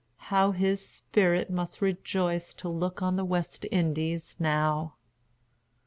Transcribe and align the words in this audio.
How 0.31 0.49
his 0.49 0.83
spirit 0.83 1.51
must 1.51 1.79
rejoice 1.79 2.55
to 2.55 2.67
look 2.67 3.03
on 3.03 3.17
the 3.17 3.23
West 3.23 3.67
Indies 3.69 4.35
now! 4.39 4.95